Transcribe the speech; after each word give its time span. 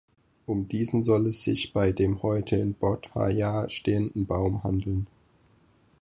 Um 0.47 0.67
diesen 0.67 1.03
soll 1.03 1.27
es 1.27 1.43
sich 1.43 1.73
bei 1.73 1.91
dem 1.91 2.23
heute 2.23 2.55
in 2.55 2.73
Bodhgaya 2.73 3.69
stehenden 3.69 4.25
Baum 4.25 4.63
handeln. 4.63 5.05